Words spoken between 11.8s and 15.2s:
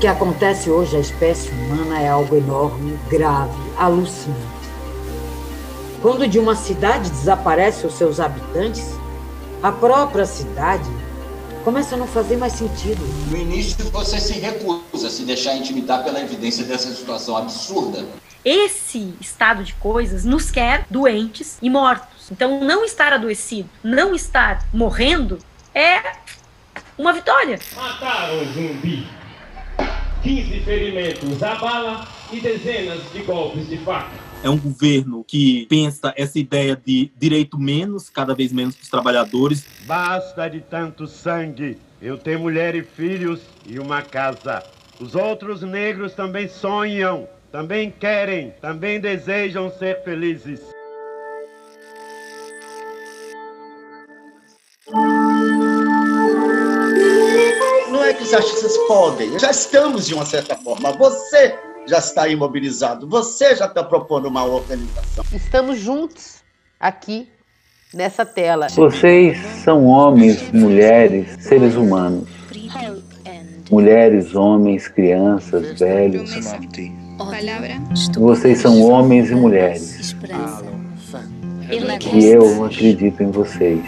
a não fazer mais sentido. No início, você se recusa a